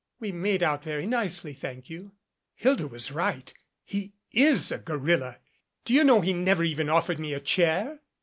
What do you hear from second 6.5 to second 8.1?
even offered me a chair?"